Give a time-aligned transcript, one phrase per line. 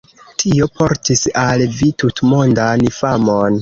[0.43, 3.59] Tio portis al vi tutmondan famon.